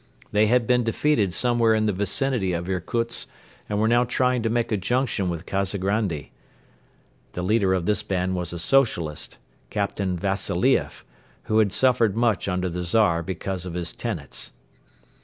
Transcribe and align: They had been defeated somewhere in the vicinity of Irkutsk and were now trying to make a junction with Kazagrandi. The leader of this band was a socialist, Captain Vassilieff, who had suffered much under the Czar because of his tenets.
They 0.31 0.47
had 0.47 0.65
been 0.65 0.83
defeated 0.83 1.31
somewhere 1.31 1.75
in 1.75 1.85
the 1.85 1.93
vicinity 1.93 2.53
of 2.53 2.67
Irkutsk 2.67 3.29
and 3.69 3.79
were 3.79 3.87
now 3.87 4.03
trying 4.03 4.41
to 4.41 4.49
make 4.49 4.71
a 4.71 4.75
junction 4.77 5.29
with 5.29 5.45
Kazagrandi. 5.45 6.31
The 7.33 7.43
leader 7.43 7.75
of 7.75 7.85
this 7.85 8.01
band 8.01 8.35
was 8.35 8.51
a 8.51 8.57
socialist, 8.57 9.37
Captain 9.69 10.17
Vassilieff, 10.17 11.05
who 11.43 11.59
had 11.59 11.71
suffered 11.71 12.15
much 12.17 12.47
under 12.47 12.67
the 12.67 12.81
Czar 12.81 13.21
because 13.21 13.63
of 13.67 13.75
his 13.75 13.93
tenets. 13.93 14.53